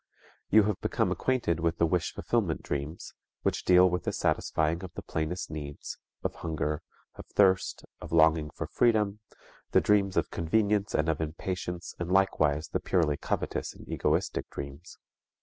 You 0.49 0.63
have 0.63 0.81
become 0.81 1.11
acquainted 1.11 1.59
with 1.59 1.77
the 1.77 1.85
wish 1.85 2.11
fulfillment 2.13 2.63
dreams, 2.63 3.13
which 3.43 3.63
deal 3.65 3.87
with 3.87 4.03
the 4.03 4.11
satisfying 4.11 4.83
of 4.83 4.91
the 4.95 5.03
plainest 5.03 5.51
needs, 5.51 5.99
of 6.23 6.33
hunger, 6.33 6.81
of 7.13 7.27
thirst, 7.27 7.85
of 7.99 8.11
longing 8.11 8.49
for 8.49 8.65
freedom, 8.65 9.19
the 9.73 9.79
dreams 9.79 10.17
of 10.17 10.31
convenience 10.31 10.95
and 10.95 11.07
of 11.07 11.21
impatience 11.21 11.93
and 11.99 12.11
likewise 12.11 12.69
the 12.69 12.79
purely 12.79 13.15
covetous 13.15 13.75
and 13.75 13.87
egoistic 13.87 14.49
dreams. 14.49 14.97